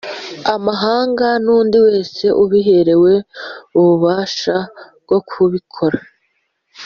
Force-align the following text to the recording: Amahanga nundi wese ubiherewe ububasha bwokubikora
Amahanga 0.55 1.27
nundi 1.43 1.77
wese 1.87 2.25
ubiherewe 2.43 3.13
ububasha 3.79 4.55
bwokubikora 5.03 5.99